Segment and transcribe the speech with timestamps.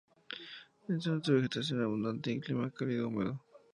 [0.89, 3.39] En zonas de vegetación abundante y clima cálido húmedo.